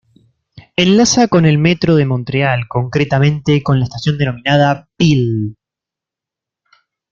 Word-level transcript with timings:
Enlaza 0.77 1.27
con 1.27 1.45
el 1.45 1.59
metro 1.59 1.93
de 1.95 2.05
Montreal, 2.07 2.67
concretamente 2.67 3.61
con 3.61 3.77
la 3.77 3.85
estación 3.85 4.17
denominada 4.17 4.89
Peel. 4.97 5.55